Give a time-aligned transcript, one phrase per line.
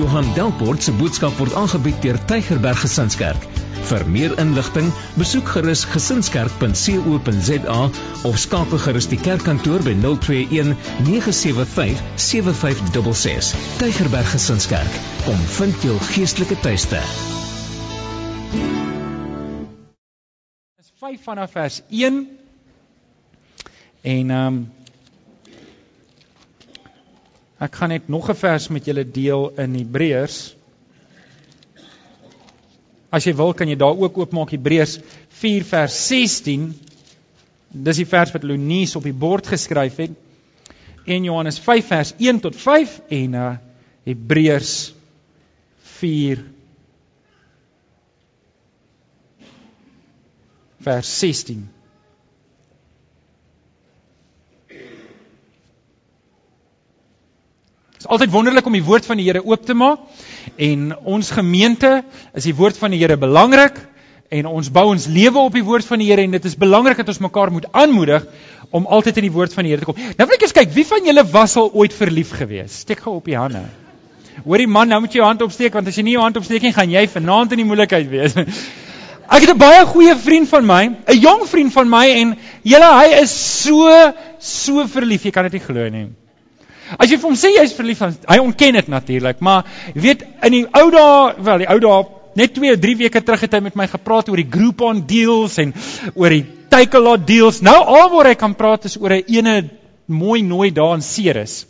[0.00, 3.42] Johan Delport se boodskap word aangebied deur Tygerberg Gesinskerk.
[3.90, 4.86] Vir meer inligting,
[5.20, 7.80] besoek gerus gesinskerk.co.za
[8.30, 10.72] of skakel gerus die kerkkantoor by 021
[11.04, 13.52] 975 7566.
[13.82, 17.04] Tygerberg Gesinskerk, kom vind jou geestelike tuiste.
[20.80, 22.22] Is 5 vanaf vers 1
[24.00, 24.62] en ehm um,
[27.60, 30.56] Ek gaan net nog 'n vers met julle deel in Hebreërs.
[33.12, 34.98] As jy wil, kan jy daar ook oopmaak Hebreërs
[35.28, 36.72] 4 vers 16.
[37.68, 40.10] Dis die vers wat Lonies op die bord geskryf het.
[41.04, 43.56] En Johannes 5 vers 1 tot 5 en uh
[44.04, 44.94] Hebreërs
[46.00, 46.44] 4
[50.80, 51.68] vers 16.
[58.00, 60.06] Dit is altyd wonderlik om die woord van die Here oop te maak.
[60.56, 61.98] En ons gemeente
[62.32, 63.76] is die woord van die Here belangrik
[64.32, 66.96] en ons bou ons lewe op die woord van die Here en dit is belangrik
[66.96, 68.24] dat ons mekaar moet aanmoedig
[68.72, 70.00] om altyd in die woord van die Here te kom.
[70.16, 72.78] Nou wil ek eens kyk, wie van julle was al ooit verlief gewees?
[72.86, 73.66] Steek gou op die hande.
[74.46, 76.64] Hoorie man, nou moet jy jou hand opsteek want as jy nie jou hand opsteek
[76.64, 78.38] nie, gaan jy vanaand in die moeilikheid wees.
[79.34, 82.32] Ek het 'n baie goeie vriend van my, 'n jong vriend van my en
[82.64, 83.92] julle hy is so
[84.40, 86.08] so verlief, jy kan dit nie glo nie.
[86.98, 90.56] As jy vir hom sê jy's verlief, hy ontken dit natuurlik, maar jy weet in
[90.56, 92.00] die ou dae, wel die ou dae,
[92.38, 95.58] net 2 of 3 weke terug het hy met my gepraat oor die Groupon deals
[95.62, 95.74] en
[96.14, 97.58] oor die Takealot deals.
[97.66, 99.70] Nou alwaar hy kan praat is oor 'n ene
[100.06, 101.66] mooi nooi daar in Ceres.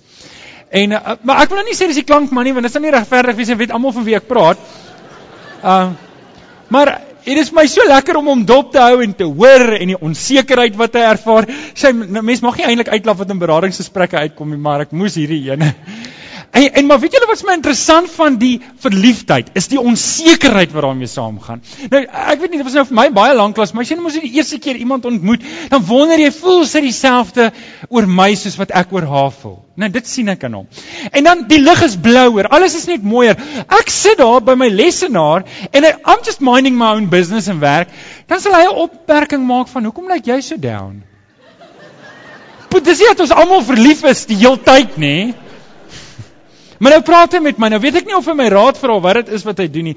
[0.70, 2.78] En uh, maar ek wil nou nie sê dis die klankman nie want dit is
[2.78, 4.58] nou nie regverdig wie se weet almal van wie ek praat.
[5.64, 5.90] Uh
[6.70, 9.92] maar Dit is my so lekker om hom dop te hou en te hoor en
[9.92, 11.48] die onsekerheid wat hy ervaar.
[11.78, 15.18] Sy nou, mens mag nie eintlik uitlaat wat in beradingsgesprekke uitkom nie, maar ek moes
[15.20, 15.74] hierdie ene.
[16.50, 20.72] En en maar weet julle wat vir my interessant van die verliefdheid is die onsekerheid
[20.74, 21.60] wat daarmee saamgaan.
[21.92, 23.98] Nou ek weet nie dit was nou vir my baie lank klas, maar as jy
[23.98, 27.50] nou mos die eerste keer iemand ontmoet, dan wonder jy voel sy dieselfde
[27.88, 29.60] oor my soos wat ek oor haar voel.
[29.78, 30.66] Nou dit sien ek aan hom.
[31.12, 33.38] En dan die lig is blouer, alles is net mooier.
[33.78, 37.62] Ek sit daar by my lesenaar en I, I'm just minding my own business en
[37.62, 37.94] werk.
[38.26, 41.04] Dan sal hy 'n opmerking maak van hoekom lyk jy so down?
[42.70, 45.34] But dis nie dat ons almal verlief is die hele tyd nie.
[46.80, 47.68] Maar nou praat hy met my.
[47.74, 49.90] Nou weet ek nie of hy my raad vra wat dit is wat hy doen
[49.92, 49.96] nie.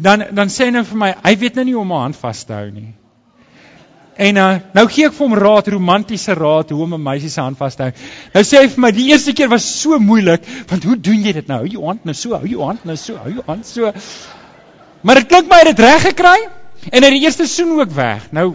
[0.00, 2.18] Dan dan sê hy nou vir my, hy weet nou nie hoe om my hand
[2.20, 2.90] vas te hou nie.
[4.20, 7.40] En uh, nou gee ek vir hom raad, romantiese raad hoe om 'n meisie se
[7.40, 7.92] hand vas te hou.
[8.34, 11.32] Nou sê hy vir my, die eerste keer was so moeilik, want hoe doen jy
[11.32, 11.62] dit nou?
[11.64, 13.92] Hou jou hand nou so, hou jou hand nou so, hou jou hand so.
[15.02, 16.38] Maar dit klink my hy het dit reg gekry
[16.92, 18.28] en hy die eerste soen ook weg.
[18.32, 18.54] Nou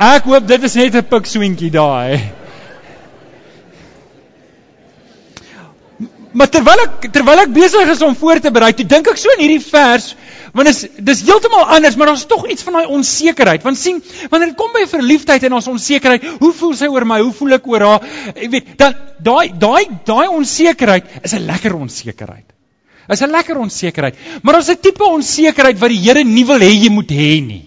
[0.00, 2.39] Ek hoop dit is net 'n pik swentjie daai.
[6.40, 9.28] Maar terwyl ek terwyl ek besig is om voor te berei, toe dink ek so
[9.34, 10.14] in hierdie vers,
[10.56, 13.60] want is dis heeltemal anders, maar daar's tog iets van daai onsekerheid.
[13.66, 13.98] Want sien,
[14.32, 17.20] wanneer dit kom by verliefdheid en ons onsekerheid, hoe voel sy oor my?
[17.20, 18.08] Hoe voel ek oor haar?
[18.32, 22.48] Jy weet, dan daai daai daai onsekerheid is 'n lekker onsekerheid.
[23.12, 24.16] Is 'n lekker onsekerheid.
[24.42, 27.64] Maar het 'n tipe onsekerheid wat die Here nie wil hê jy moet hê nie.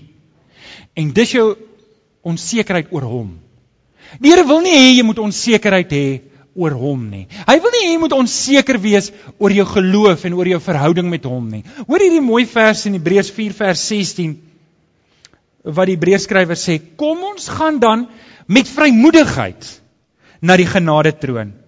[0.95, 1.55] En dis jou
[2.23, 3.39] onsekerheid oor hom.
[4.19, 7.25] Die Here wil nie hê jy moet onsekerheid hê oor hom nie.
[7.47, 11.09] Hy wil nie hê jy moet onseker wees oor jou geloof en oor jou verhouding
[11.09, 11.63] met hom nie.
[11.87, 14.35] Hoor hierdie mooi vers in Hebreërs 4 vers 16
[15.63, 18.07] wat die Hebreërskrywer sê: "Kom ons gaan dan
[18.47, 19.81] met vrymoedigheid
[20.41, 21.62] na die genade troon."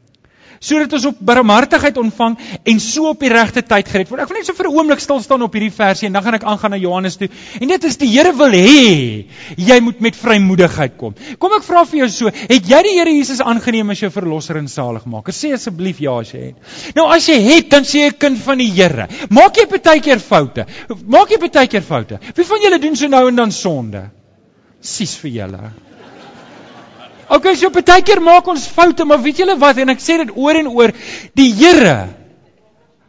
[0.66, 2.38] Sodat ons op barmhartigheid ontvang
[2.72, 4.24] en so op die regte tyd gered word.
[4.24, 6.40] Ek wil net so vir 'n oomblik stil staan op hierdie versie en dan gaan
[6.40, 7.30] ek aangaan na Johannes toe.
[7.62, 9.26] En dit is die Here wil hê
[9.58, 11.14] jy moet met vrymoedigheid kom.
[11.40, 14.58] Kom ek vra vir jou so, het jy die Here Jesus aangeneem as jou verlosser
[14.58, 15.34] en saligmaker?
[15.34, 16.56] Sê asseblief ja as jy het.
[16.96, 19.08] Nou as jy het, dan sê jy 'n kind van die Here.
[19.30, 20.66] Maak jy baie keer foute?
[21.06, 22.20] Maak jy baie keer foute?
[22.36, 24.10] Wie van julle doen so nou en dan sonde?
[24.82, 25.72] Sis vir julle.
[27.30, 29.78] Okay, so baie keer maak ons foute, maar weet julle wat?
[29.82, 30.94] En ek sê dit oor en oor,
[31.34, 32.26] die Here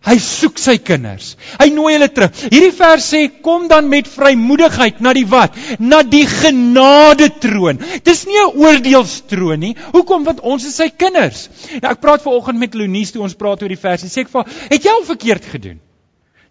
[0.06, 1.32] Hy soek sy kinders.
[1.58, 2.34] Hy nooi hulle terug.
[2.52, 5.56] Hierdie vers sê kom dan met vrymoedigheid na die wat?
[5.82, 7.80] Na die genade troon.
[8.06, 9.74] Dis nie 'n oordeelstroon nie.
[9.96, 10.22] Hoekom?
[10.24, 11.48] Want ons is sy kinders.
[11.82, 14.00] Nou ek praat vanoggend met Lonies toe ons praat oor die vers.
[14.00, 15.80] Sy sê ek vir het jy al verkeerd gedoen?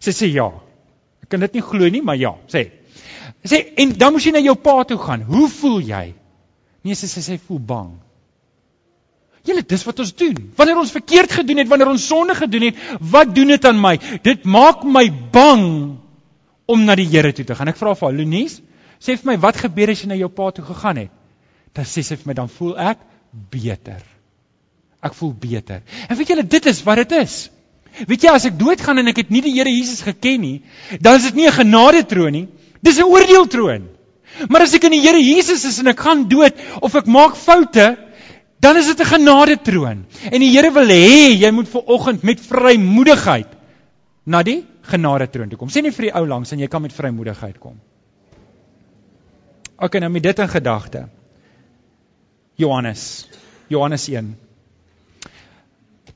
[0.00, 0.52] Sy sê ja.
[1.22, 2.68] Ek kan dit nie glo nie, maar ja, sê.
[3.42, 5.22] Sy sê en dan moes jy na jou pa toe gaan.
[5.22, 6.14] Hoe voel jy?
[6.86, 7.94] Nee, sy sê sy voel bang.
[9.46, 10.38] Julle, dis wat ons doen.
[10.58, 12.78] Wanneer ons verkeerd gedoen het, wanneer ons sonde gedoen het,
[13.12, 13.94] wat doen dit aan my?
[14.26, 15.66] Dit maak my bang
[16.66, 17.70] om na die Here toe te gaan.
[17.70, 18.58] Ek vra vir Lonies,
[19.02, 21.14] sê vir my wat gebeur as jy na jou pa toe gegaan het?
[21.74, 23.02] Dan sê sy vir my dan voel ek
[23.54, 24.02] beter.
[25.06, 25.82] Ek voel beter.
[26.08, 27.36] En weet julle, dit is wat dit is.
[28.06, 30.56] Weet jy as ek doodgaan en ek het nie die Here Jesus geken nie,
[31.00, 32.48] dan is dit nie 'n genadetroon nie,
[32.82, 33.86] dis 'n oordeeltroon.
[34.48, 36.54] Maar as ek in die Here Jesus is en ek gaan dood
[36.84, 37.86] of ek maak foute,
[38.60, 40.06] dan is dit 'n genadetroon.
[40.32, 43.48] En die Here wil hê jy moet ver oggend met vrymoedigheid
[44.24, 45.68] na die genadetroon toe kom.
[45.68, 47.80] Sê nie vir die ou langs en jy kan met vrymoedigheid kom.
[49.78, 51.08] OK, nou met dit in gedagte.
[52.56, 53.28] Johannes.
[53.68, 54.36] Johannes 1.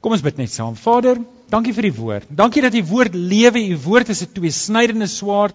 [0.00, 0.76] Kom ons bid net saam.
[0.80, 1.18] Vader,
[1.52, 2.28] dankie vir die woord.
[2.32, 5.54] Dankie dat u woord lewe, u woord is 'n tweesnydende swaard.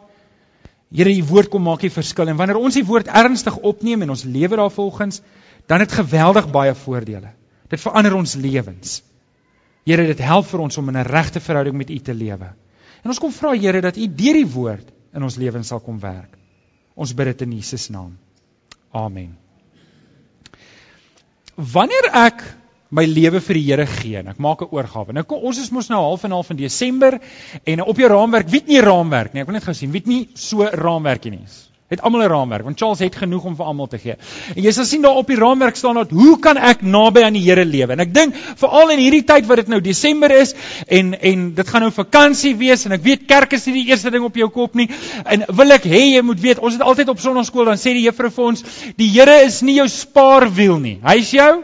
[0.94, 4.14] Here, u woord kom maak die verskil en wanneer ons die woord ernstig opneem en
[4.14, 5.22] ons lewe daarvolgens,
[5.68, 7.32] dan het geweldig baie voordele.
[7.70, 9.02] Dit verander ons lewens.
[9.86, 12.54] Here, dit help vir ons om in 'n regte verhouding met u te lewe.
[13.04, 16.00] En ons kom vra Here dat u deur die woord in ons lewens sal kom
[16.00, 16.38] werk.
[16.96, 18.18] Ons bid dit in Jesus naam.
[18.92, 19.38] Amen.
[21.56, 22.44] Wanneer ek
[22.96, 25.14] my lewe vir die Here gee en ek maak 'n oorgawe.
[25.14, 27.20] Nou kom ons is mos nou half en half in Desember
[27.66, 29.42] en op jou raamwerk, weet nie raamwerk nie.
[29.42, 31.46] Ek wil net gou sien, weet nie so raamwerkie nie.
[31.88, 34.16] Het almal 'n raamwerk want Charles het genoeg om vir almal te gee.
[34.56, 37.34] En jy sal sien daar op die raamwerk staan dat hoe kan ek naby aan
[37.34, 37.92] die Here lewe?
[37.92, 40.56] En ek dink veral in hierdie tyd wat dit nou Desember is
[40.88, 44.10] en en dit gaan nou vakansie wees en ek weet kerk is nie die eerste
[44.10, 44.90] ding op jou kop nie.
[45.26, 48.06] En wil ek hê jy moet weet, ons het altyd op sonnaarskool dan sê die
[48.06, 48.64] juffrou vir ons,
[48.98, 51.00] die Here is nie jou spaarwiel nie.
[51.04, 51.64] Hy is jou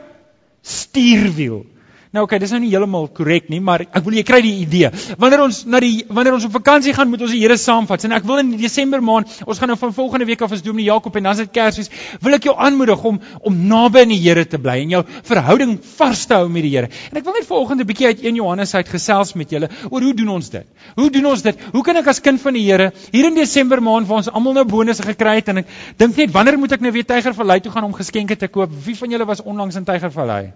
[0.64, 1.66] stierwiel
[2.12, 4.90] Nou okay, dis nou nie heeltemal korrek nie, maar ek wil jy kry die idee.
[5.16, 8.04] Wanneer ons na die wanneer ons op vakansie gaan, moet ons die Here saamvat.
[8.04, 10.90] En ek wil in Desember maand, ons gaan nou van volgende week af as Dominee
[10.90, 11.88] Jakob en dan is dit Kersfees,
[12.20, 15.78] wil ek jou aanmoedig om om naby aan die Here te bly en jou verhouding
[15.94, 16.90] vas te hou met die Here.
[17.14, 20.12] En ek wil net volgende bietjie uit 1 Johannes uit gesels met julle oor hoe
[20.20, 20.68] doen ons dit?
[20.98, 21.64] Hoe doen ons dit?
[21.72, 24.60] Hoe kan ek as kind van die Here hier in Desember maand waar ons almal
[24.60, 25.72] nou bonusse gekry het en ek
[26.04, 28.76] dink net wanneer moet ek nou weer Tygervallei toe gaan om geskenke te koop?
[28.84, 30.52] Wie van julle was onlangs in Tygervallei?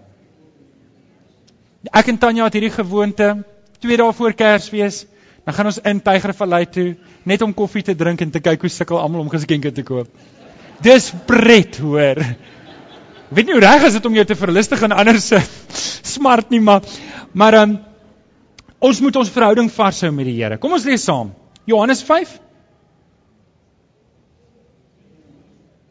[1.92, 3.34] Ek en Tanya het hierdie gewoonte
[3.82, 5.04] twee dae voor Kersfees,
[5.46, 6.86] dan gaan ons in Tygervallei toe
[7.28, 10.08] net om koffie te drink en te kyk hoe sukkel almal om geskenke te koop.
[10.82, 12.18] Dis pret, hoor.
[13.28, 15.40] Weet nie hoe reg is dit om jou te verlustig en ander se
[16.16, 16.82] smart nie, maar
[17.36, 17.76] maar um,
[18.80, 20.58] ons moet ons verhouding vashou met die Here.
[20.58, 21.34] Kom ons lees saam.
[21.68, 22.38] Johannes 5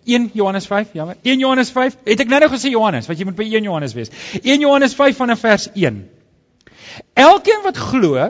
[0.05, 1.17] 1 Johannes 5, jammer.
[1.21, 1.97] 1 Johannes 5.
[2.05, 4.11] Het ek nou nou gesê Johannes, wat jy moet by 1 Johannes wees.
[4.41, 6.03] 1 Johannes 5 vanaf vers 1.
[7.13, 8.29] Elkeen wat glo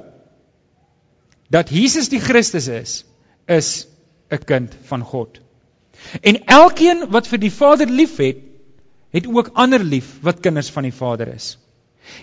[1.54, 3.04] dat Jesus die Christus is,
[3.46, 3.88] is
[4.32, 5.40] 'n kind van God.
[6.22, 8.38] En elkeen wat vir die Vader liefhet,
[9.12, 11.58] het ook ander lief wat kinders van die Vader is.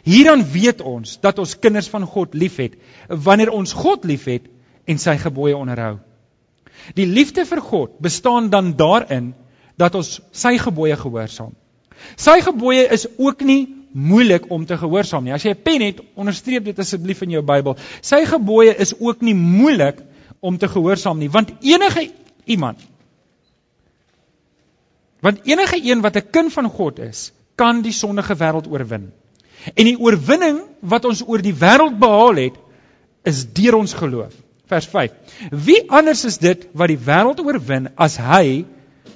[0.02, 2.75] Hieraan weet ons dat ons kinders van God liefhet
[3.08, 4.46] wanneer ons God liefhet
[4.84, 5.99] en sy gebooie onderhou.
[6.94, 9.34] Die liefde vir God bestaan dan daarin
[9.77, 11.53] dat ons sy gebooie gehoorsaam.
[12.17, 15.33] Sy gebooie is ook nie moeilik om te gehoorsaam nie.
[15.33, 17.77] As jy 'n pen het, onderstreep dit asseblief in jou Bybel.
[18.01, 20.03] Sy gebooie is ook nie moeilik
[20.41, 22.11] om te gehoorsaam nie, want enige
[22.45, 22.79] iemand
[25.23, 29.13] want enige een wat 'n kind van God is, kan die sondige wêreld oorwin.
[29.75, 32.57] En die oorwinning wat ons oor die wêreld behaal het,
[33.23, 34.33] is deur ons geloof.
[34.67, 35.13] Vers 5.
[35.51, 38.65] Wie anders is dit wat die wêreld oorwin as hy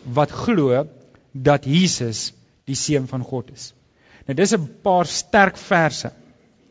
[0.04, 0.86] wat glo
[1.32, 2.32] dat Jesus
[2.66, 3.72] die seun van God is.
[4.26, 6.10] Nou dis 'n paar sterk verse.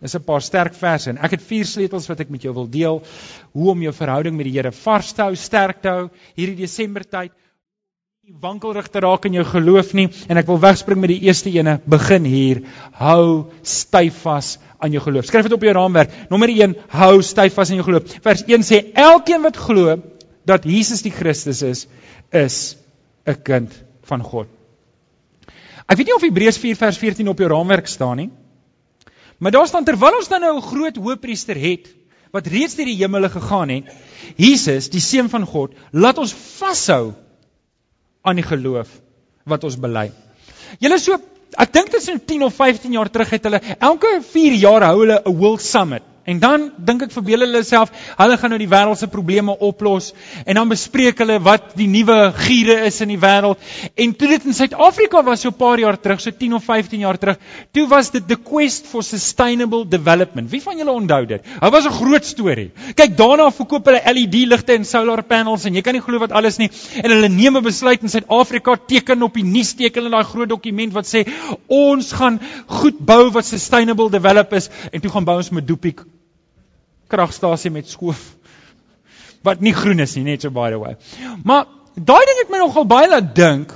[0.01, 2.67] Dis 'n paar sterk verse en ek het vier sleutels wat ek met jou wil
[2.69, 3.01] deel
[3.53, 7.03] hoe om jou verhouding met die Here vars te hou, sterk te hou hierdie Desember
[7.03, 7.31] tyd.
[8.25, 11.49] Nie wankelrig te raak in jou geloof nie en ek wil wegspring met die eerste
[11.49, 11.79] ene.
[11.85, 12.61] Begin hier.
[12.91, 15.25] Hou styf vas aan jou geloof.
[15.25, 16.11] Skryf dit op jou raamwerk.
[16.29, 18.03] Nommer 1, hou styf vas aan jou geloof.
[18.21, 20.01] Vers 1 sê elkeen wat glo
[20.45, 21.87] dat Jesus die Christus is,
[22.31, 22.77] is
[23.25, 23.71] 'n kind
[24.03, 24.47] van God.
[25.85, 28.31] Ek weet nie of Hebreërs 4 vers 14 op jou raamwerk staan nie.
[29.37, 31.87] Maar daar staan terwyl ons dan nou 'n groot hoëpriester het
[32.31, 33.83] wat reeds deur die hemele gegaan het,
[34.35, 37.13] Jesus, die seun van God, laat ons vashou
[38.21, 38.89] aan die geloof
[39.45, 40.11] wat ons bely.
[40.79, 41.19] Julle so,
[41.57, 44.83] ek dink dit is so 10 of 15 jaar terug het hulle elke 4 jaar
[44.89, 46.03] hou hulle 'n World Summit.
[46.25, 50.07] En dan dink ek verbeel hulle self, hulle gaan nou die wêreld se probleme oplos
[50.41, 53.61] en dan bespreek hulle wat die nuwe giere is in die wêreld.
[53.93, 56.99] En toe dit in Suid-Afrika was so 'n paar jaar terug, so 10 of 15
[56.99, 57.37] jaar terug,
[57.71, 60.49] toe was dit the quest for sustainable development.
[60.49, 61.43] Wie van julle onthou dit?
[61.43, 62.71] Dit was 'n groot storie.
[62.95, 66.31] Kyk, daarna verkoop hulle LED ligte en solar panels en jy kan nie glo wat
[66.31, 66.71] alles nie.
[67.03, 70.49] En hulle neem 'n besluit in Suid-Afrika, teken op die nuus teken hulle daai groot
[70.49, 71.27] dokument wat sê
[71.67, 76.14] ons gaan goed bou wat sustainable develop is en toe gaan bou ons met Dopiek
[77.07, 78.35] kragstasie met skoof
[79.45, 80.95] wat nie groen is nie net so by the way.
[81.43, 83.73] Maar daai ding het my nogal baie laat dink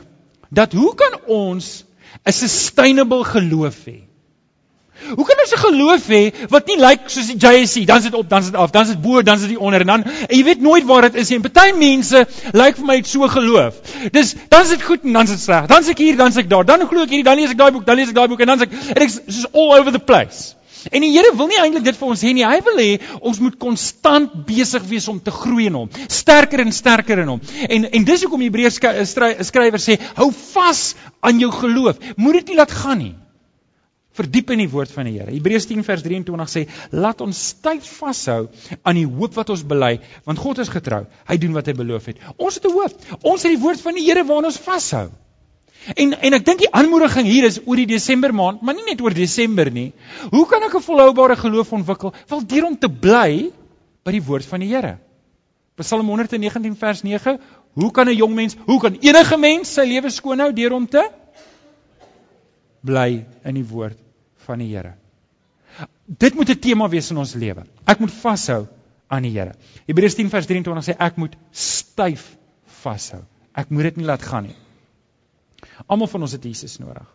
[0.49, 1.85] dat hoe kan ons
[2.25, 4.09] 'n sustainable geloof hê?
[5.15, 8.13] Hoe kan ons 'n geloof hê wat nie lyk like soos die JSC, dan sit
[8.13, 10.43] op, dan sit af, dan sit bo, dan sit die onder en dan en jy
[10.43, 11.37] weet nooit waar dit is nie.
[11.37, 13.79] En party mense lyk like vir my so geloof.
[14.11, 15.65] Dis dan sit goed en dan sit sleg.
[15.65, 16.65] Dan sit ek hier, dan sit ek daar.
[16.65, 18.47] Dan glo ek hierdie, dan lees ek daai boek, dan lees ek daai boek en
[18.47, 20.55] dan sit ek en ek soos all over the place.
[20.91, 22.45] En die Here wil nie eintlik dit vir ons hê nie.
[22.47, 26.71] Hy wil hê ons moet konstant besig wees om te groei in hom, sterker en
[26.75, 27.41] sterker in hom.
[27.69, 30.83] En en dis hoekom Hebreërs skrywer sê, hou vas
[31.19, 31.99] aan jou geloof.
[32.17, 33.15] Moed dit nie laat gaan nie
[34.19, 35.31] verdiep in die woord van die Here.
[35.31, 38.49] Hebreërs 10 vers 23 sê: "Laat ons styf vashou
[38.83, 41.05] aan die hoop wat ons bely, want God is getrou.
[41.29, 42.93] Hy doen wat hy beloof het." Ons het 'n hoop.
[43.23, 45.09] Ons het die woord van die Here waaraan ons vashou.
[45.95, 49.01] En en ek dink die aanmoediging hier is oor die Desember maand, maar nie net
[49.01, 49.93] oor Desember nie.
[50.31, 52.13] Hoe kan ek 'n volhoubare geloof ontwikkel?
[52.27, 53.51] Wel deur om te bly
[54.03, 54.97] by die woord van die Here.
[55.75, 57.39] Psalm 119 vers 9:
[57.73, 60.87] Hoe kan 'n jong mens, hoe kan enige mens sy lewe skoon hou deur om
[60.87, 61.09] te
[62.85, 63.97] bly in die woord
[64.45, 64.95] van die Here.
[66.05, 67.65] Dit moet 'n tema wees in ons lewe.
[67.85, 68.67] Ek moet vashou
[69.07, 69.53] aan die Here.
[69.87, 72.37] Hebreërs 10 vers 23 sê ek moet styf
[72.81, 73.21] vashou.
[73.53, 74.55] Ek moet dit nie laat gaan nie.
[75.85, 77.07] Almal van ons het Jesus nodig.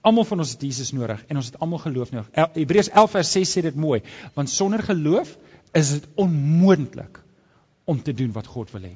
[0.00, 2.30] Almal van ons het Jesus nodig en ons het almal geloof nodig.
[2.34, 4.00] Hebreërs 11 vers 6 sê dit mooi,
[4.34, 5.36] want sonder geloof
[5.76, 7.20] is dit onmoontlik
[7.84, 8.94] om te doen wat God wil hê.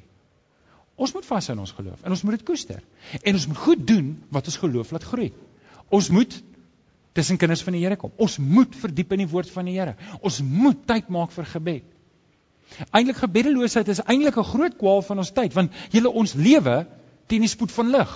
[1.01, 2.83] Ons moet vashou aan ons geloof en ons moet dit koester.
[3.23, 5.31] En ons moet goed doen wat ons geloof laat groei.
[5.89, 6.35] Ons moet
[7.17, 8.13] tussen kinders van die Here kom.
[8.21, 9.97] Ons moet verdiep in die woord van die Here.
[10.21, 11.87] Ons moet tyd maak vir gebed.
[12.95, 16.87] Eintlik gebeddeloosheid is eintlik 'n groot kwaal van ons tyd want julle ons lewe
[17.27, 18.13] teen die spoed van lig.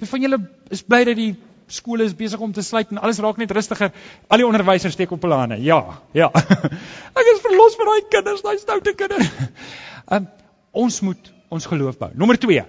[0.00, 0.40] Wie van julle
[0.72, 1.34] is bly dat die
[1.70, 3.92] skole is besig om te sluit en alles raak net rustiger.
[4.28, 5.60] Al die onderwysers steek op hulle hande.
[5.62, 5.80] Ja,
[6.16, 6.30] ja.
[7.20, 9.30] Ek is verlos van daai kinders, daai stoute kinders.
[10.10, 10.26] Um,
[10.84, 12.10] ons moet ons geloof bou.
[12.18, 12.64] Nommer 2.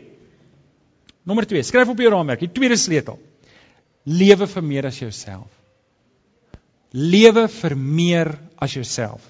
[1.30, 1.64] Nommer 2.
[1.66, 3.20] Skryf op jou raamwerk, die tweede sleutel
[4.04, 5.50] lewe vir meer as jouself.
[6.92, 9.22] Lewe vir meer as jouself.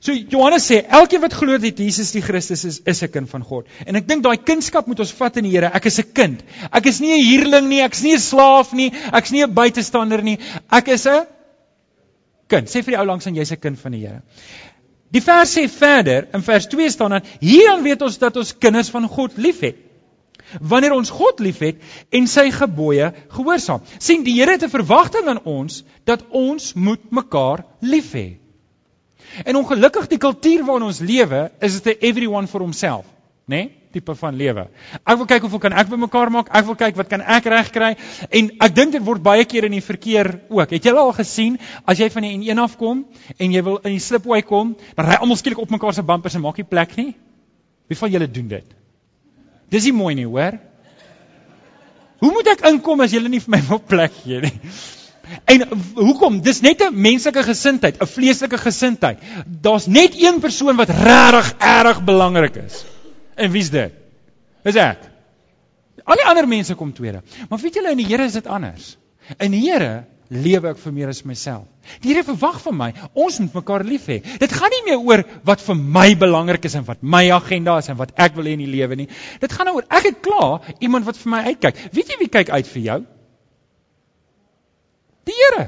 [0.00, 3.42] So Johannes sê elkeen wat glo dat Jesus die Christus is, is 'n kind van
[3.42, 3.66] God.
[3.86, 5.70] En ek dink daai kindskap moet ons vat in die Here.
[5.74, 6.42] Ek is 'n kind.
[6.72, 10.22] Ek is nie 'n huurling nie, ek's nie 'n slaaf nie, ek's nie 'n buitestander
[10.22, 10.38] nie.
[10.70, 11.26] Ek is 'n
[12.48, 12.68] kind.
[12.68, 14.22] Sê vir die ou langs aan jy's 'n kind van die Here.
[15.10, 18.90] Die vers sê verder in vers 2 staan dan: "Hieraan weet ons dat ons kinders
[18.90, 19.88] van God liefhet."
[20.60, 23.82] wanneer ons God liefhet en sy gebooie gehoorsaam.
[23.98, 28.38] sien die Here het 'n verwagting aan ons dat ons moet mekaar lief hê.
[29.44, 33.04] En ongelukkig die kultuur waarin ons lewe is dit 'n everyone for himself,
[33.46, 33.56] né?
[33.56, 33.78] Nee?
[33.92, 34.66] tipe van lewe.
[35.02, 36.50] Ek wil kyk hoeveel kan ek bymekaar maak?
[36.54, 37.94] Ek wil kyk wat kan ek regkry?
[38.30, 40.74] En ek dink dit word baie keer in die verkeer ook.
[40.76, 41.58] Het julle al gesien
[41.88, 43.04] as jy van die N1 af kom
[43.36, 46.36] en jy wil in die slipway kom, dan ry almal skielik op mekaar se bumpers
[46.36, 47.12] en maak nie plek nie?
[47.88, 48.76] Wie van julle doen dit?
[49.72, 50.58] Dis nie mooi nie, hoor?
[52.18, 54.54] Hoe moet ek inkom as julle nie vir my wil plek gee nie?
[55.44, 56.40] En hoekom?
[56.40, 59.18] Dis net 'n menslike gesindheid, 'n vleeslike gesindheid.
[59.46, 62.84] Daar's net een persoon wat regtig erg belangrik is.
[63.34, 63.92] En wie's dit?
[64.62, 64.98] Dis ek.
[66.04, 67.22] Al die ander mense kom tweede.
[67.48, 68.96] Maar weet julle in die Here is dit anders.
[69.38, 71.66] In die Here lewe ek vir meer as myself.
[72.02, 74.20] Die Here verwag van my, ons moet mekaar lief hê.
[74.40, 77.88] Dit gaan nie meer oor wat vir my belangrik is en wat my agenda is
[77.88, 79.08] en wat ek wil hê in die lewe nie.
[79.40, 81.80] Dit gaan oor ek het klaar iemand wat vir my uitkyk.
[81.96, 83.00] Weet jy wie kyk uit vir jou?
[85.28, 85.66] Die Here.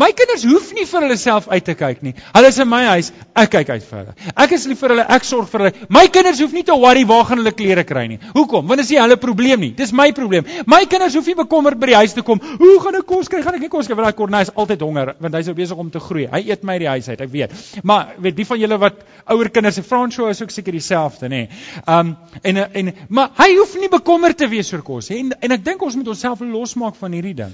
[0.00, 2.14] My kinders hoef nie vir hulle self uit te kyk nie.
[2.32, 4.14] Hulle is in my huis, ek kyk uit vir hulle.
[4.44, 5.88] Ek is lief vir hulle, ek sorg vir hulle.
[5.92, 8.18] My kinders hoef nie te worry waar gaan hulle klere kry nie.
[8.32, 8.64] Hoekom?
[8.70, 9.70] Want dit is nie hulle probleem nie.
[9.76, 10.46] Dis my probleem.
[10.70, 12.40] My kinders hoef nie bekommerd by die huis te kom.
[12.40, 13.42] Hoe gaan ek kos kry?
[13.44, 15.90] Gaan ek nie kos kry want daai Cornelis is altyd honger want hy's besig om
[15.92, 16.24] te groei.
[16.32, 17.56] Hy eet my uit die huis uit, ek weet.
[17.84, 19.02] Maar weet die van julle wat
[19.34, 21.42] ouer kinders, se François is ook seker dieselfde, nê.
[21.84, 25.26] Um en en maar hy hoef nie bekommerd te wees oor kos nie.
[25.26, 27.52] En en ek dink ons moet onsself losmaak van hierdie ding.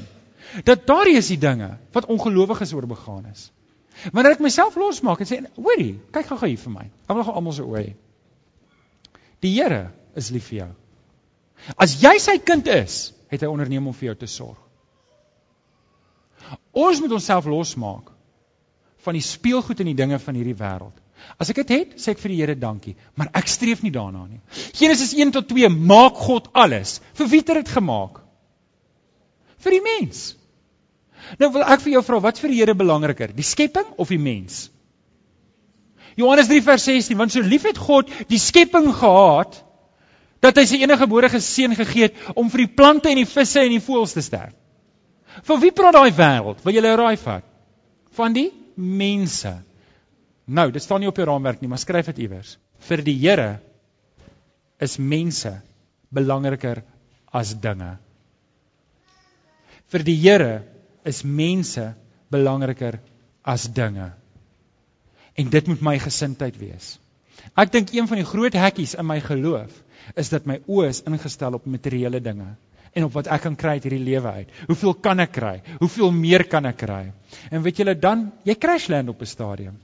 [0.65, 3.51] Dat daar is die dinge wat ongelowiges oor begaan is.
[4.13, 7.35] Wanneer ek myself losmaak en sê, "Hoorie, kyk gou-gou hier vir my." Dan wil ek
[7.35, 7.95] almal se oë hê.
[9.41, 10.73] Die Here is lief vir jou.
[11.77, 14.59] As jy sy kind is, het hy onderneem om vir jou te sorg.
[16.73, 18.13] Ons moet onsself losmaak
[19.07, 20.95] van die speelgoed en die dinge van hierdie wêreld.
[21.41, 24.27] As ek dit het, sê ek vir die Here dankie, maar ek streef nie daarna
[24.27, 24.41] nie.
[24.77, 27.01] Genesis 1 tot 2 maak God alles.
[27.15, 28.21] Vir wie het dit gemaak?
[29.67, 30.25] Vir die mens.
[31.41, 34.21] Nou wil ek vir jou vra, wat vir die Here belangriker, die skepping of die
[34.23, 34.69] mens?
[36.17, 39.59] Johannes 3 vers 16, want so lief het God die skepping gehad
[40.45, 43.61] dat hy sy enige gebore seun gegee het om vir die plante en die visse
[43.61, 44.55] en die voëls te sterf.
[45.45, 46.63] Vir wie praat daai wêreld?
[46.65, 47.45] Wil jy raai vat?
[48.17, 49.53] Van die mense.
[50.47, 52.55] Nou, dit staan nie op jou raamwerk nie, maar skryf dit iewers.
[52.87, 53.59] Vir die Here
[54.81, 55.53] is mense
[56.15, 56.85] belangriker
[57.35, 57.97] as dinge.
[59.93, 60.65] Vir die Here
[61.07, 61.95] is mense
[62.31, 62.99] belangriker
[63.47, 64.13] as dinge.
[65.37, 66.97] En dit moet my gesindheid wees.
[67.55, 69.75] Ek dink een van die groot hekkies in my geloof
[70.19, 72.55] is dat my oë is ingestel op materiële dinge
[72.97, 74.53] en op wat ek kan kry uit hierdie lewe uit.
[74.71, 75.57] Hoeveel kan ek kry?
[75.83, 77.03] Hoeveel meer kan ek kry?
[77.53, 79.77] En weet julle dan, jy crash land op 'n stadium.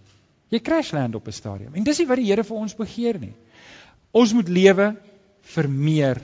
[0.49, 1.75] Jy crash land op 'n stadium.
[1.75, 3.35] En dis nie wat die Here vir ons begeer nie.
[4.13, 4.97] Ons moet lewe
[5.55, 6.23] vir meer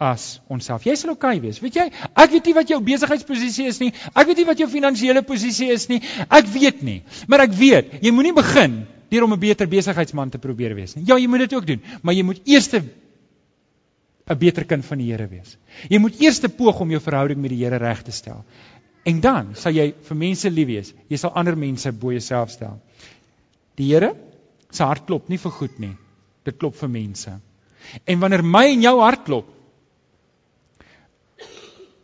[0.00, 0.86] as onsself.
[0.88, 1.60] Jy sal oukei okay wees.
[1.60, 3.90] Weet jy, ek weet nie wat jou besigheidsposisie is nie.
[4.14, 6.00] Ek weet nie wat jou finansiële posisie is nie.
[6.24, 7.02] Ek weet nie.
[7.28, 8.80] Maar ek weet, jy moenie begin
[9.10, 11.04] deur om 'n beter besigheidsman te probeer wees nie.
[11.04, 12.70] Ja, jy moet dit ook doen, maar jy moet eers
[14.30, 15.56] 'n beter kind van die Here wees.
[15.90, 18.44] Jy moet eers poog om jou verhouding met die Here reg te stel.
[19.04, 20.94] En dan sal jy vir mense lief wees.
[21.08, 22.80] Jy sal ander mense bo jouself stel.
[23.76, 24.14] Die Here
[24.70, 25.96] se hart klop nie vir goed nie.
[26.44, 27.40] Dit klop vir mense.
[28.06, 29.46] En wanneer my en jou hart klop,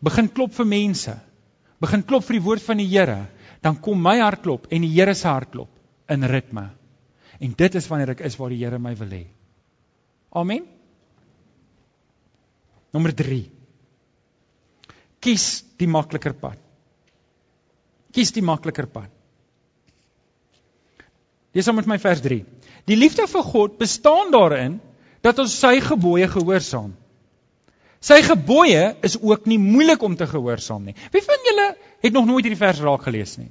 [0.06, 1.14] begin klop vir mense,
[1.82, 3.26] begin klop vir die woord van die Here,
[3.64, 5.72] dan kom my hart klop en die Here se hart klop
[6.12, 6.68] in ritme.
[7.42, 9.24] En dit is wanneer ek is waar die Here my wil hê.
[10.36, 10.64] Amen.
[12.94, 13.42] Nommer 3.
[15.20, 15.46] Kies
[15.80, 16.60] die makliker pad.
[18.14, 19.10] Kies die makliker pad.
[21.56, 22.42] Lees saam met my vers 3.
[22.86, 24.76] Die liefde vir God bestaan daarin
[25.24, 26.92] dat ons sy gebooie gehoorsaam.
[28.06, 30.94] Sy gebooie is ook nie moeilik om te gehoorsaam nie.
[31.10, 31.66] Wie van julle
[32.04, 33.48] het nog nooit hierdie vers raak gelees nie?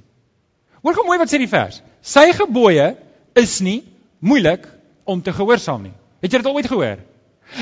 [0.80, 1.82] Hoor gou mooi wat sê die vers.
[2.00, 2.94] Sy gebooie
[3.36, 3.82] is nie
[4.24, 4.64] moeilik
[5.04, 5.92] om te gehoorsaam nie.
[6.24, 7.02] Het jy dit al ooit gehoor?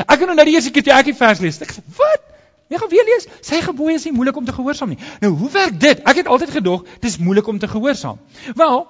[0.04, 2.22] Ek het nou die eerste keer toe ek die vers lees, ek sê, "Wat?
[2.70, 3.26] Jy gaan weer lees.
[3.42, 6.00] Sy gebooie is nie moeilik om te gehoorsaam nie." Nou, hoe werk dit?
[6.06, 8.18] Ek het altyd gedog dis moeilik om te gehoorsaam.
[8.54, 8.86] Wel,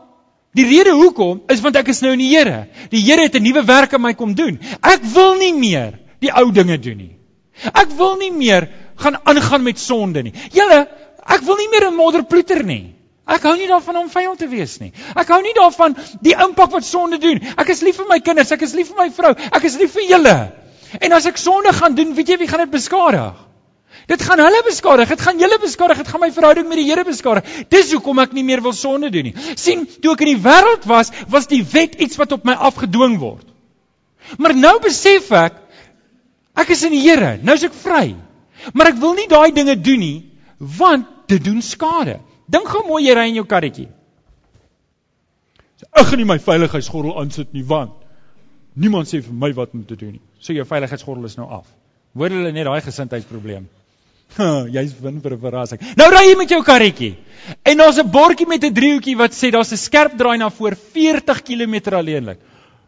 [0.52, 2.68] die rede hoekom is want ek is nou in die Here.
[2.90, 4.60] Die Here het 'n nuwe werk in my kom doen.
[4.82, 7.23] Ek wil nie meer die ou dinge doen nie.
[7.72, 10.34] Ek wil nie meer gaan aangaan met sonde nie.
[10.52, 10.84] Julle,
[11.24, 12.94] ek wil nie meer 'n modderploeter nie.
[13.24, 14.92] Ek hou nie daarvan om vyand te wees nie.
[15.16, 17.40] Ek hou nie daarvan die impak wat sonde doen.
[17.56, 19.94] Ek is lief vir my kinders, ek is lief vir my vrou, ek is lief
[19.96, 20.52] vir julle.
[21.00, 23.40] En as ek sonde gaan doen, weet jy wie gaan dit beskadig?
[24.10, 27.04] Dit gaan hulle beskadig, dit gaan julle beskadig, dit gaan my verhouding met die Here
[27.06, 27.48] beskadig.
[27.72, 29.34] Dis hoekom ek nie meer wil sonde doen nie.
[29.56, 33.16] sien, toe ek in die wêreld was, was die wet iets wat op my afgedwing
[33.22, 33.46] word.
[34.36, 35.63] Maar nou besef ek
[36.54, 38.14] Ek is in die Here, nou is ek vry.
[38.72, 40.16] Maar ek wil nie daai dinge doen nie,
[40.58, 42.20] want dit doen skade.
[42.50, 43.88] Dink gou mooi jy ry in jou karretjie.
[45.90, 47.92] Ek gaan nie my veiligheidsgordel aansit nie, want
[48.74, 50.22] niemand sê vir my wat om te doen nie.
[50.40, 51.66] So jou veiligheidsgordel is nou af.
[52.14, 53.66] Hoor hulle net daai gesindheidsprobleem.
[54.74, 55.80] Jy's win vir 'n verrassing.
[55.98, 57.14] Nou ry jy met jou karretjie.
[57.62, 60.76] En daar's 'n bordjie met 'n driehoekie wat sê daar's 'n skerp draai na voor
[60.76, 62.38] 40 km alleenlik.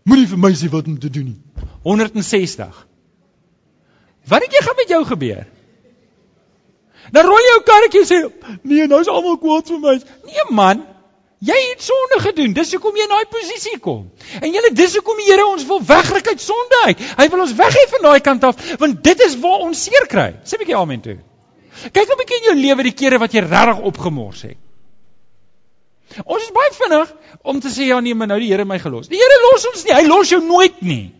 [0.04, 1.40] Moenie vir my sê wat om te doen nie.
[1.82, 2.86] 160.
[4.26, 5.46] Wat het jy gaan met jou gebeur?
[7.14, 8.18] Dan rol jy jou karretjie sê,
[8.62, 10.84] "Nee, nou is almal kwaad vir my." Nee man,
[11.38, 12.52] jy het sonde gedoen.
[12.52, 14.10] Dis hoekom jy in daai posisie kom.
[14.40, 16.98] En julle dis hoekom die Here ons wil wegryk uit sonde uit.
[16.98, 20.34] Hy wil ons weghê van daai kant af, want dit is waar ons seer kry.
[20.44, 21.18] Sê 'n bietjie amen toe.
[21.92, 24.56] Kyk 'n bietjie in jou lewe die kere wat jy regtig opgemors het.
[26.24, 29.08] Ons is baie vinnig om te sê ja nee, maar nou die Here my gelos.
[29.08, 29.94] Die Here los ons nie.
[29.94, 31.14] Hy los jou nooit nie.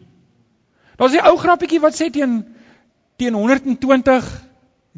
[0.96, 2.55] Daar's 'n ou grappietjie wat sê teen
[3.16, 4.28] teen 120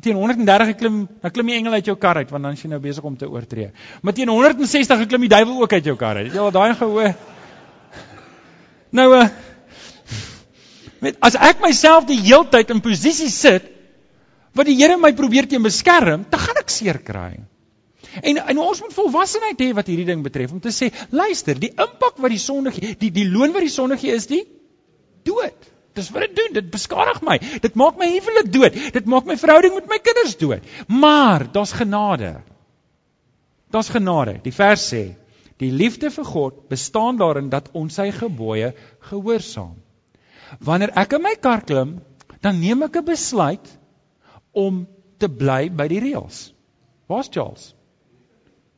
[0.00, 2.70] teen 130 klim, dan klim die engel uit jou kar uit want dan is jy
[2.70, 3.72] nou besig om te oortree.
[4.02, 6.28] Maar teen 160 klim die duiwel ook uit jou kar uit.
[6.28, 7.14] Het jy al daai gehoor?
[8.90, 9.28] Nou uh
[10.98, 13.68] met as ek myself die heeltyd in posisie sit
[14.58, 17.36] wat die Here my probeer teen beskerm, dan gaan ek seer kry.
[18.18, 21.70] En en ons moet volwassenheid hê wat hierdie ding betref om te sê, luister, die
[21.70, 24.42] impak wat die sonde gee, die die loon wat die sonde gee is die
[25.28, 25.70] dood.
[25.98, 26.52] Dis wat dit doen.
[26.60, 27.38] Dit beskadig my.
[27.64, 28.78] Dit maak my huwelik dood.
[28.94, 30.66] Dit maak my verhouding met my kinders dood.
[30.86, 32.36] Maar daar's genade.
[33.74, 34.38] Daar's genade.
[34.44, 35.02] Die vers sê:
[35.58, 38.72] "Die liefde vir God bestaan daarin dat ons sy gebooie
[39.10, 39.76] gehoorsaam."
[40.64, 41.98] Wanneer ek in my kar klim,
[42.40, 43.66] dan neem ek 'n besluit
[44.52, 44.86] om
[45.18, 46.52] te bly by die reëls.
[47.08, 47.74] Waar's Charles?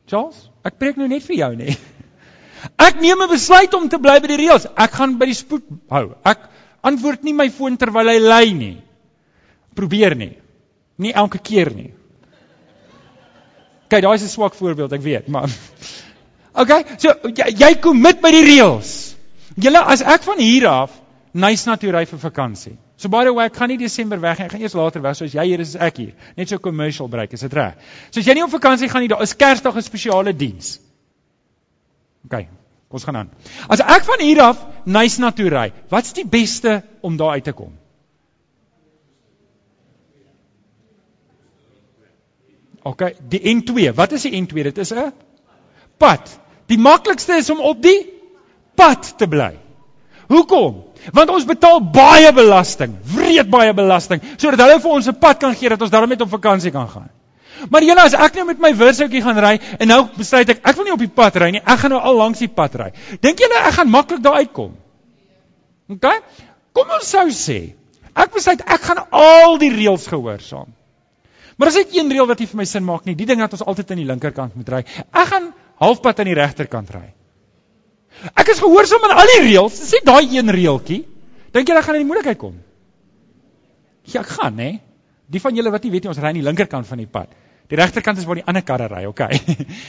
[0.06, 1.76] Charles, ek preek nou net vir jou nê.
[2.86, 4.66] Ek neem 'n besluit om te bly by die reëls.
[4.76, 6.14] Ek gaan by die spoed hou.
[6.24, 6.49] Ek
[6.82, 8.76] antwoord nie my foon terwyl hy lê nie.
[9.76, 10.34] Probeer nie.
[11.00, 11.90] Nie elke keer nie.
[13.90, 15.48] Kyk, daai is 'n swak voorbeeld, ek weet, maar
[16.62, 19.14] Okay, so jy, jy kom met by die reëls.
[19.56, 20.90] Julle as ek van hier af
[21.32, 22.76] nice na toe ry vir vakansie.
[22.96, 25.16] So by the way, ek gaan nie Desember weg nie, ek gaan eers later weg,
[25.16, 26.14] soos jy hier is, is ek hier.
[26.36, 27.78] Net so commercial break, is dit reg?
[28.10, 30.80] So as jy nie op vakansie gaan nie, daar is Kersdag 'n spesiale diens.
[32.26, 32.48] Okay,
[32.90, 33.28] Ons gaan aan.
[33.70, 37.44] As ek van hier af nice na toe ry, wat's die beste om daar uit
[37.44, 37.72] te kom?
[42.82, 43.92] OK, die N2.
[43.94, 44.62] Wat is die N2?
[44.70, 45.12] Dit is 'n
[45.98, 46.40] pad.
[46.66, 48.08] Die maklikste is om op die
[48.74, 49.58] pad te bly.
[50.28, 50.84] Hoekom?
[51.12, 55.54] Want ons betaal baie belasting, wreed baie belasting, sodat hulle vir ons 'n pad kan
[55.54, 57.10] gee dat ons daarmee op vakansie kan gaan.
[57.68, 60.78] Maar julle as ek nou met my wirsoutjie gaan ry en nou besluit ek ek
[60.78, 62.90] wil nie op die pad ry nie, ek gaan nou al langs die pad ry.
[63.20, 64.72] Dink julle ek gaan maklik daar uitkom?
[65.90, 66.08] OK?
[66.76, 67.60] Kom ons sou sê,
[68.14, 70.70] ek besluit ek gaan al die reëls gehoorsaam.
[71.60, 73.52] Maar as ek een reël wat nie vir my sin maak nie, die ding dat
[73.52, 74.84] ons altyd aan die linkerkant moet ry.
[75.10, 75.50] Ek gaan
[75.82, 77.08] halfpad aan die regterkant ry.
[78.32, 79.76] Ek is gehoorsaam aan al die reëls.
[79.82, 81.02] Dis nie daai een reeltjie.
[81.52, 82.56] Dink jy ek gaan in die moeilikheid kom?
[84.08, 84.70] Ja, ek gaan, hè.
[85.30, 87.34] Die van julle wat nie weet nie, ons ry aan die linkerkant van die pad.
[87.70, 89.38] Die regterkant is waar die ander karre ry, okay.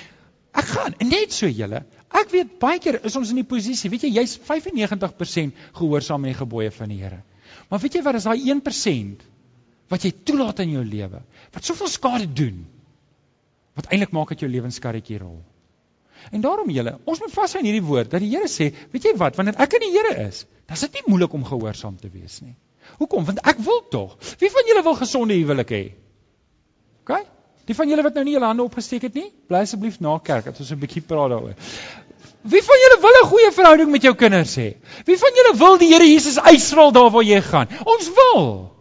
[0.62, 1.84] Ek gaan net so julle.
[2.12, 6.34] Ek weet baie keer is ons in die posisie, weet jy, jy's 95% gehoorsaam aan
[6.34, 7.22] die gebooie van die Here.
[7.72, 9.24] Maar weet jy wat is daai 1%
[9.92, 11.24] wat jy toelaat in jou lewe?
[11.56, 12.62] Wat soveel skade doen?
[13.80, 15.40] Wat eintlik maak dat jou lewenskarretjie rol?
[16.30, 19.16] En daarom julle, ons moet vashou in hierdie woord dat die Here sê, weet jy
[19.18, 22.12] wat, wanneer ek in die Here is, dan is dit nie moeilik om gehoorsaam te
[22.14, 22.54] wees nie.
[23.00, 23.26] Hoekom?
[23.26, 24.18] Want ek wil tog.
[24.42, 25.84] Wie van julle wil gesonde huwelik hê?
[27.02, 27.24] OK?
[27.66, 30.46] Die van julle wat nou nie julle hande opgesteek het nie, bly asseblief na kerk
[30.46, 31.56] dat ons 'n bietjie praat daaroor.
[32.42, 34.74] Wie van julle wil 'n goeie verhouding met jou kinders hê?
[35.06, 37.68] Wie van julle wil die Here Jesus uitstraal daar waar jy gaan?
[37.84, 38.72] Ons wil.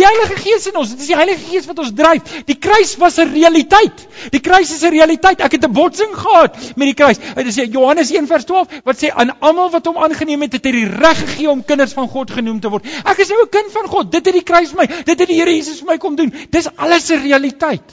[0.00, 2.30] Die Heilige Gees in ons, dit is die Heilige Gees wat ons dryf.
[2.48, 4.06] Die kruis was 'n realiteit.
[4.32, 5.40] Die kruis is 'n realiteit.
[5.44, 7.18] Ek het 'n botsing gehad met die kruis.
[7.18, 10.88] Dit is Johannes 1:12 wat sê aan almal wat hom aangeneem het, het hy die
[10.88, 12.86] reg gegee om kinders van God genoem te word.
[13.04, 14.12] Ek is nou 'n kind van God.
[14.12, 16.32] Dit het die kruis vir my, dit het die Here Jesus vir my kom doen.
[16.50, 17.92] Dis alles 'n realiteit.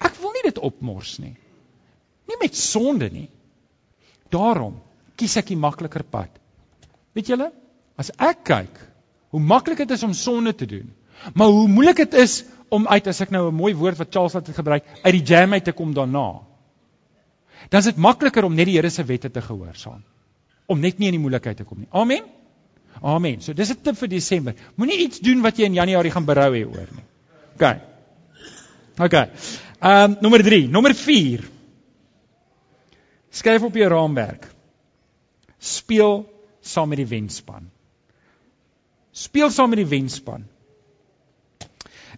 [0.00, 1.36] Ek wil nie dit opmors nie.
[2.28, 3.28] Nie met sonde nie.
[4.30, 4.80] Daarom
[5.16, 6.30] kies ek die makliker pad.
[7.12, 7.52] Weet julle,
[7.96, 8.80] as ek kyk
[9.30, 10.94] hoe maklik dit is om sonde te doen,
[11.34, 14.32] Maar hoe moeilik dit is om uit as ek nou 'n mooi woord wat Charles
[14.32, 16.42] het gebruik, uit die jam uit te kom daarna.
[17.68, 20.02] Dan is dit makliker om net die Here se wette te gehoorsaam.
[20.66, 21.88] Om net nie in die moeilikheid te kom nie.
[21.90, 22.24] Amen.
[23.02, 23.40] Amen.
[23.40, 24.54] So dis 'n tip vir Desember.
[24.76, 27.04] Moenie iets doen wat jy in Januarie gaan berou hê oor nie.
[27.54, 27.80] OK.
[28.98, 29.12] OK.
[29.12, 31.44] Ehm um, nommer 3, nommer 4.
[33.30, 34.48] Skryf op jou raamwerk.
[35.58, 36.24] Speel
[36.60, 37.70] saam met die wenspan.
[39.12, 40.46] Speel saam met die wenspan.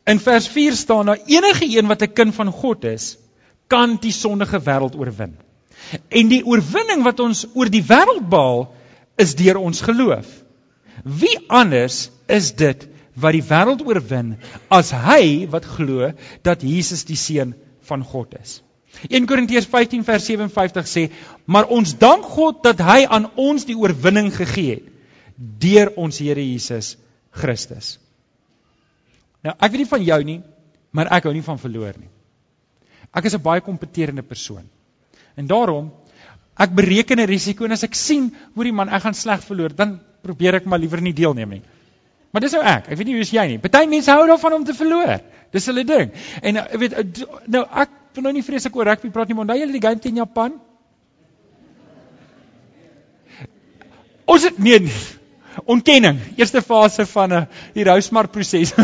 [0.05, 3.17] In vers 4 staan daar enige een wat 'n kind van God is,
[3.67, 5.37] kan die sondige wêreld oorwin.
[6.09, 8.75] En die oorwinning wat ons oor die wêreld behaal,
[9.17, 10.27] is deur ons geloof.
[11.05, 14.37] Wie anders is dit wat die wêreld oorwin
[14.69, 17.55] as hy wat glo dat Jesus die seun
[17.89, 18.63] van God is?
[19.11, 21.11] 1 Korintiërs 15 vers 57 sê:
[21.45, 24.87] "Maar ons dank God dat hy aan ons die oorwinning gegee het
[25.37, 26.97] deur ons Here Jesus
[27.31, 27.99] Christus."
[29.47, 30.39] Nou, ek weet nie van jou nie,
[30.91, 32.11] maar ek hou nie van verloor nie.
[33.15, 34.69] Ek is 'n baie kompeterende persoon.
[35.37, 35.93] En daarom
[36.59, 39.75] ek bereken 'n risiko en as ek sien hoe die man ek gaan sleg verloor,
[39.75, 41.63] dan probeer ek maar liewer nie deelneem nie.
[42.33, 42.89] Maar dis nou ek.
[42.89, 43.59] Ek weet nie hoe is jy nie.
[43.59, 45.21] Party mense hou daarvan om te verloor.
[45.53, 46.13] Dis hulle ding.
[46.43, 49.59] En ek weet nou ek wil nou nie vreeslik oor rugby praat nie, maar onthou
[49.59, 50.61] julle die game teen Japan?
[54.27, 55.18] Ons het nee, nee
[55.65, 58.75] ontkenning, eerste fase van 'n uh, die Rousmar proses.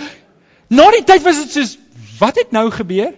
[0.78, 1.78] na die tyd was dit soos
[2.18, 3.12] wat het nou gebeur?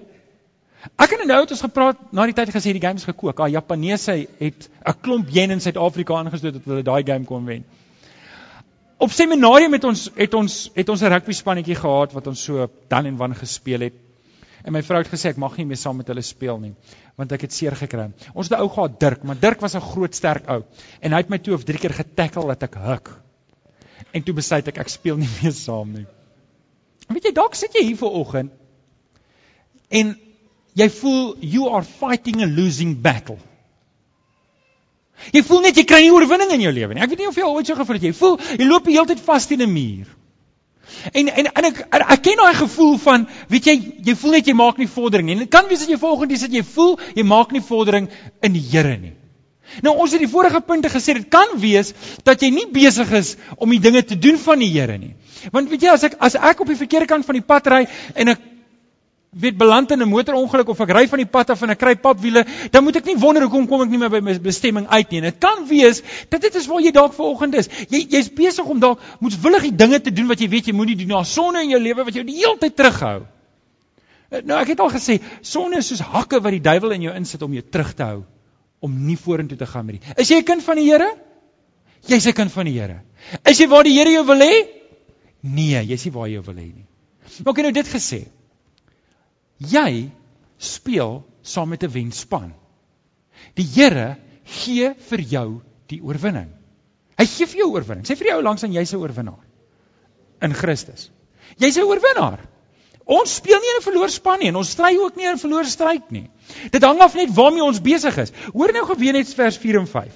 [0.97, 3.41] Ek en nou het ons gepraat na die tyd gesê die game is gekook.
[3.41, 7.65] Ah Japaneese het 'n klomp yen in Suid-Afrika aangestoot dat hulle daai game kon wen.
[8.99, 12.71] Op seminarium het ons het ons het ons 'n rugby spannetjie gehad wat ons so
[12.89, 14.06] dan en wan gespeel het.
[14.67, 16.73] En my vrou het gesê ek mag nie meer saam met hulle speel nie,
[17.21, 18.09] want ek het seer gekry.
[18.35, 20.65] Ons het 'n ou gehad Dirk, maar Dirk was 'n groot sterk ou
[21.01, 23.11] en hy het my toe of 3 keer getackle dat ek huk.
[24.13, 26.07] En toe besluit ek ek speel nie meer saam nie.
[27.09, 28.51] Weet jy, dalk sit jy hier voor oggend
[29.89, 30.17] en
[30.75, 33.39] jy voel you are fighting a losing battle.
[35.33, 37.03] Jy voel net jy kry nie oorwinning in jou lewe nie.
[37.03, 38.97] Ek weet nie of jy al ooit so gevoel het jy voel jy loop die
[38.99, 40.07] hele tyd vas teen 'n muur.
[41.13, 43.77] En en en ek ek ken daai gevoel van weet jy
[44.09, 45.37] jy voel net jy maak nie vordering nie.
[45.37, 48.11] En dit kan wees dat jy volgende dis dat jy voel jy maak nie vordering
[48.43, 49.15] in die Here nie.
[49.83, 51.93] Nou ons het die vorige punte gesê dit kan wees
[52.25, 55.15] dat jy nie besig is om die dinge te doen van die Here nie.
[55.53, 57.87] Want weet jy as ek as ek op die verkeerde kant van die pad ry
[58.15, 58.53] en ek
[59.41, 61.95] weet beland in 'n motorongeluk of ek ry van die pad af en ek kry
[61.95, 65.11] papwiele, dan moet ek nie wonder hoekom kom ek nie meer by my bestemming uit
[65.11, 65.21] nie.
[65.21, 67.69] Dit kan wees dat dit is waar jy dalk vanoggend is.
[67.91, 70.97] Jy jy's besig om dalk moetswillig die dinge te doen wat jy weet jy moenie
[70.97, 71.09] doen.
[71.09, 73.27] Daar's sonde in jou lewe wat jou die hele tyd terughou.
[74.31, 77.15] Eh, nou ek het al gesê, sonde is soos hakke wat die duiwel in jou
[77.15, 78.25] insit om jou terug te hou
[78.81, 80.15] om nie vorentoe te gaan met die.
[80.17, 81.17] Is jy 'n kind van die Here?
[82.07, 83.03] Jy's 'n kind van die Here.
[83.45, 84.67] Is jy waar die Here jou wil hê?
[85.43, 86.87] Nee, jy's nie waar jy wil hê nie.
[87.45, 88.27] Maar het nou dit gesê.
[89.59, 90.11] Jy
[90.59, 92.55] speel saam met 'n wenspan.
[93.55, 96.51] Die Here gee vir jou die oorwinning.
[97.19, 98.07] Hy gee vir jou oorwinning.
[98.07, 99.45] Sê vir jou langs aan jy's 'n oorwinnaar
[100.43, 101.11] in Christus.
[101.59, 102.41] Jy's 'n oorwinnaar.
[103.07, 106.11] Ons speel nie in 'n verloor-span nie en ons stry ook nie in 'n verloor-stryd
[106.11, 106.31] nie.
[106.71, 108.33] Dit hang af net waarmee ons besig is.
[108.53, 110.13] Hoor nou geweet net vers 4 en 5.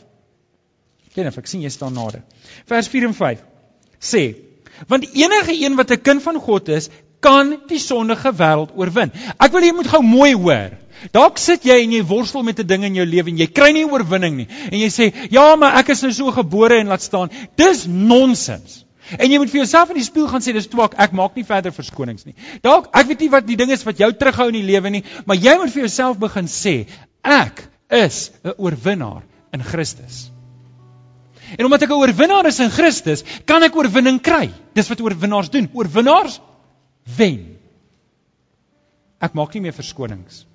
[1.15, 2.23] Ken of ek sien jy staan nader.
[2.67, 3.43] Vers 4 en 5
[4.01, 4.37] sê:
[4.89, 9.13] Want enige een wat 'n kind van God is, kan die sondige wêreld oorwin.
[9.39, 10.77] Ek wil jy moet gou mooi hoor.
[11.15, 13.73] Dalk sit jy en jy worstel met 'n ding in jou lewe en jy kry
[13.73, 14.49] nie oorwinning nie.
[14.71, 18.85] En jy sê, "Ja, maar ek is nou so gebore en laat staan." Dis nonsens.
[19.19, 21.45] En jy moet vir jouself in die spieël gaan sê, "Dis twak, ek maak nie
[21.45, 24.55] verder verskonings nie." Dalk, ek weet nie wat die ding is wat jou terughou in
[24.55, 26.87] die lewe nie, maar jy moet vir jouself begin sê,
[27.25, 30.31] "Ek is 'n oorwinnaar in Christus."
[31.59, 34.51] En omdat ek 'n oorwinnaar is in Christus, kan ek oorwinning kry.
[34.75, 35.69] Dis wat oorwinnaars doen.
[35.73, 36.41] Oorwinnaars
[37.17, 37.59] wen.
[39.21, 40.47] Ek maak nie meer verskonings.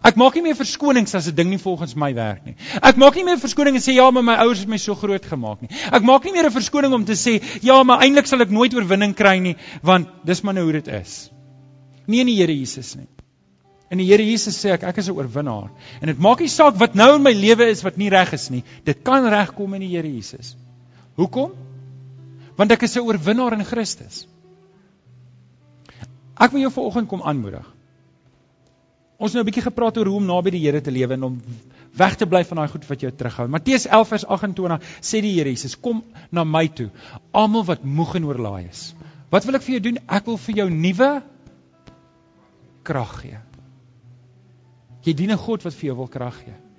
[0.00, 2.54] Ek maak nie meer verskonings as 'n ding nie volgens my werk nie.
[2.82, 5.24] Ek maak nie meer verskoning en sê ja, maar my ouers het my so groot
[5.24, 5.68] gemaak nie.
[5.92, 8.74] Ek maak nie meer 'n verskoning om te sê ja, maar eintlik sal ek nooit
[8.74, 11.30] oorwinning kry nie, want dis maar nou hoe dit is.
[12.06, 13.08] Nie in die Here Jesus nie.
[13.90, 15.70] In die Here Jesus sê ek ek is 'n oorwinnaar.
[16.00, 18.48] En dit maak nie saak wat nou in my lewe is wat nie reg is
[18.50, 18.64] nie.
[18.84, 20.56] Dit kan regkom in die Here Jesus.
[21.16, 21.52] Hoekom?
[22.56, 24.26] Want ek is 'n oorwinnaar in Christus.
[26.40, 27.66] Ek wil jou vanoggend kom aanmoedig.
[29.20, 31.22] Ons het nou 'n bietjie gepraat oor hoe om naby die Here te lewe en
[31.22, 31.42] om
[31.96, 33.48] weg te bly van daai goed wat jou terughou.
[33.48, 36.90] Matteus 11 vers 28 sê die Here Jesus: "Kom na my toe,
[37.32, 38.94] almal wat moeg en oorlaai is."
[39.30, 39.98] Wat wil ek vir jou doen?
[40.08, 41.22] Ek wil vir jou nuwe
[42.82, 43.38] krag gee.
[45.04, 46.69] Jy dien 'n God wat vir jou wil krag gee.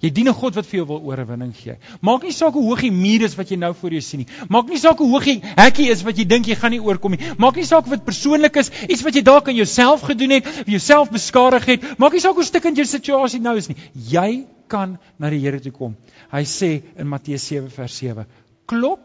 [0.00, 1.76] Jy dien 'n God wat vir jou wil oorwinning gee.
[2.00, 4.26] Maak nie saak hoe hoog die muur is wat jy nou voor jou sien nie.
[4.48, 7.12] Maak nie saak hoe hoog die hekkie is wat jy dink jy gaan nie oorkom
[7.12, 7.20] nie.
[7.36, 10.66] Maak nie saak wat persoonlik is, iets wat jy dalk aan jouself gedoen het, of
[10.66, 11.98] jouself beskadig het.
[11.98, 13.76] Maak nie saak hoe stikkend jou situasie nou is nie.
[13.92, 15.96] Jy kan na die Here toe kom.
[16.32, 18.26] Hy sê in Matteus 7 vers 7:
[18.66, 19.00] Klop.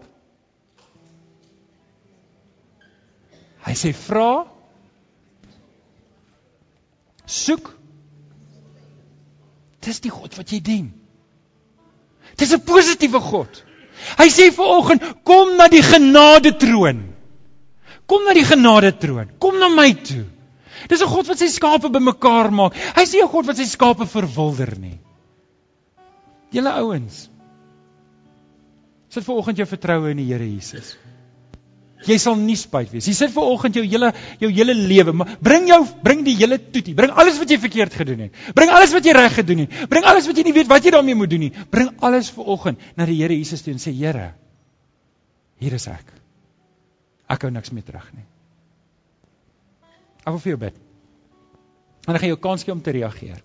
[3.65, 4.45] Hy sê vra.
[7.25, 7.73] Soek
[9.85, 10.93] Dis die God wat jy dien.
[12.37, 13.63] Dis 'n positiewe God.
[14.19, 17.13] Hy sê vanoggend, kom na die genade troon.
[18.05, 19.29] Kom na die genade troon.
[19.39, 20.25] Kom na my toe.
[20.89, 22.73] Dis 'n God wat sy skape bymekaar maak.
[22.73, 24.99] Hy sê 'n God wat sy skape verwilder nie.
[26.51, 27.29] Julle ouens.
[29.09, 30.97] Sit vanoggend jou vertroue in die Here Jesus.
[32.05, 33.07] Jy sal nie spyt wees.
[33.09, 36.93] Jy sit ver oggend jou hele jou hele lewe, bring jou bring die hele toetie.
[36.97, 38.43] Bring alles wat jy verkeerd gedoen het.
[38.57, 39.79] Bring alles wat jy reg gedoen het.
[39.89, 41.51] Bring alles wat jy nie weet wat jy daarmee moet doen nie.
[41.71, 44.33] Bring alles ver oggend na die Here Jesus toe en sê Here,
[45.59, 46.13] hier is ek.
[47.31, 48.25] Ek hou niks meer terug nie.
[50.25, 50.79] Ek wil vir jou bid.
[52.05, 53.41] En dan gaan jy 'n kans gee om te reageer.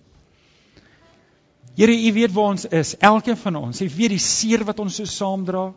[1.75, 2.97] Here, U weet waar ons is.
[2.99, 5.73] Elkeen van ons, U weet die seer wat ons so saamdra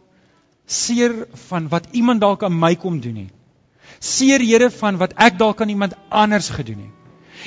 [0.67, 3.31] seer van wat iemand dalk aan my kom doen nie.
[4.01, 7.01] Seer Here van wat ek dalk aan iemand anders gedoen het.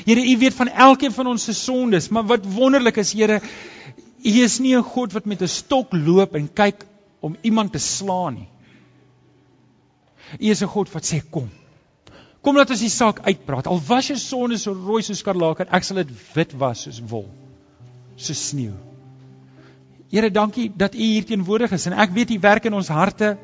[0.06, 3.42] Here, U weet van elkeen van ons se sondes, maar wat wonderlik is, Here,
[4.24, 6.86] U is nie 'n God wat met 'n stok loop en kyk
[7.20, 8.50] om iemand te slaan nie.
[10.40, 11.50] U is 'n God wat sê kom.
[12.42, 13.68] Kom laat ons die saak uitpraat.
[13.68, 17.28] Al was jou sonde so rooi soos skarlaken, ek sal dit wit was soos wol,
[18.16, 18.87] soos sneeu.
[20.10, 23.36] Here, dankie dat U hier teenwoordig is en ek weet U werk in ons harte.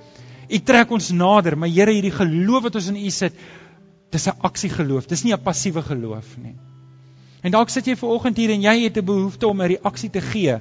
[0.48, 3.36] U trek ons nader, maar Here, hierdie geloof wat ons in U sit,
[4.12, 5.08] dis 'n aksie geloof.
[5.08, 6.56] Dis nie 'n passiewe geloof nie.
[7.44, 10.10] En dalk sit jy ver oggend hier en jy het 'n behoefte om 'n reaksie
[10.10, 10.60] te gee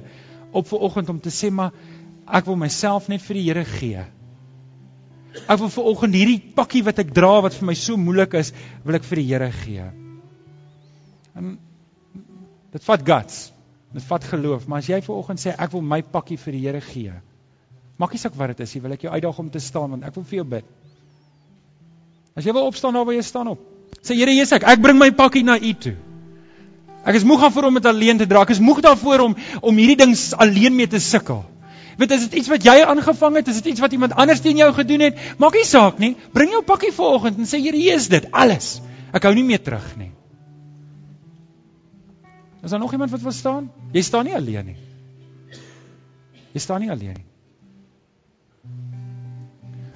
[0.51, 1.71] op ver oggend om te sê maar
[2.27, 4.05] ek wil myself net vir die Here gee.
[5.47, 8.53] Ek wil ver oggend hierdie pakkie wat ek dra wat vir my so moeilik is,
[8.83, 9.87] wil ek vir die Here gee.
[11.35, 11.57] En
[12.71, 13.51] dit vat guts.
[13.93, 16.63] Dit vat geloof, maar as jy ver oggend sê ek wil my pakkie vir die
[16.65, 17.13] Here gee.
[18.01, 20.07] Maak nie saak wat dit is, jy wil ek jou uitdaag om te staan want
[20.07, 20.71] ek wil vir jou bid.
[22.33, 23.61] As jy wil opstaan daar waar jy staan op.
[24.01, 25.93] Sê Here Jesus, ek, ek bring my pakkie na U toe.
[27.03, 28.41] Ek is moeg daarvoor om dit alleen te dra.
[28.47, 31.43] Ek is moeg daarvoor om om hierdie ding alleen mee te sukkel.
[31.99, 34.57] Weet as dit iets wat jy aangevang het, is dit iets wat iemand anders teen
[34.57, 36.15] jou gedoen het, maak nie saak nie.
[36.33, 38.79] Bring jou pakkie vanoggend en sê Here, hier is dit, alles.
[39.13, 40.09] Ek hou nie meer terug nie.
[42.63, 43.71] Is daar nog iemand wat wil staan?
[43.91, 44.77] Jy staan nie alleen nie.
[46.53, 47.29] Jy staan nie alleen nie.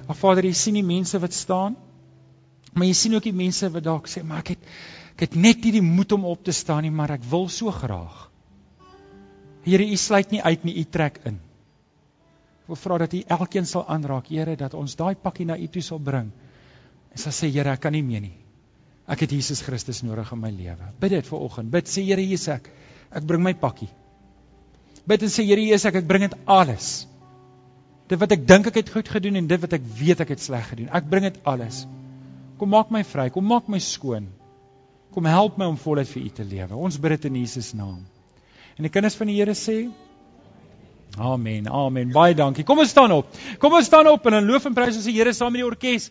[0.08, 1.76] Ag Vader, jy sien die mense wat staan.
[2.74, 4.58] Maar jy sien ook die mense wat dalk sê, "Maar ek het
[5.14, 7.70] ek het net nie die moed om op te staan nie, maar ek wil so
[7.70, 8.30] graag."
[9.64, 11.40] Here, U sluit nie uit nie, U trek in.
[12.62, 15.66] Ek wil vra dat U elkeen sal aanraak, Here, dat ons daai pakkie na U
[15.66, 16.30] toe sal bring.
[17.12, 18.47] En sal sê, "Here, ek kan nie meer nie.
[19.08, 20.90] Ek het Jesus Christus nodig in my lewe.
[21.00, 21.70] Bid dit vir oggend.
[21.72, 22.68] Bid sê Here Jesus ek
[23.08, 23.88] ek bring my pakkie.
[25.08, 27.06] Bid en sê Here Jesus ek ek bring dit alles.
[28.08, 30.44] Dit wat ek dink ek het goed gedoen en dit wat ek weet ek het
[30.44, 30.90] sleg gedoen.
[30.92, 31.86] Ek bring dit alles.
[32.60, 34.28] Kom maak my vry, kom maak my skoon.
[35.14, 36.76] Kom help my om voluit vir U te lewe.
[36.76, 38.04] Ons bid dit in Jesus naam.
[38.76, 39.88] En die kinders van die Here sê
[41.18, 41.66] Amen.
[41.72, 42.12] Amen.
[42.12, 42.62] Baie dankie.
[42.68, 43.32] Kom ons staan op.
[43.58, 45.66] Kom ons staan op en dan loof en prys ons die Here saam met die
[45.66, 46.10] orkes.